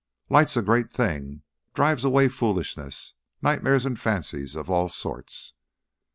"Light's 0.31 0.57
a 0.57 0.63
great 0.63 0.89
thing 0.89 1.43
drives 1.75 2.03
away 2.03 2.27
foolishness 2.27 3.13
nightmares 3.43 3.85
and 3.85 3.99
fancies 3.99 4.55
of 4.55 4.67
all 4.67 4.89
sorts." 4.89 5.53